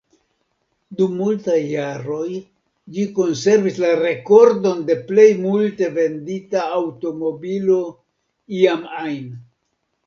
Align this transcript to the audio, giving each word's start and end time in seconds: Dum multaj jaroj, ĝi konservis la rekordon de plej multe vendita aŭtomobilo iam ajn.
Dum 1.01 1.11
multaj 1.17 1.57
jaroj, 1.71 2.23
ĝi 2.95 3.05
konservis 3.19 3.77
la 3.85 3.93
rekordon 4.01 4.83
de 4.91 4.97
plej 5.13 5.29
multe 5.45 5.93
vendita 6.01 6.67
aŭtomobilo 6.83 7.81
iam 8.67 8.87
ajn. 9.07 9.27